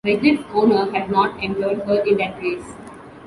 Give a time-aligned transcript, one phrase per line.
[0.03, 2.73] Regret's owner had not entered her in that race.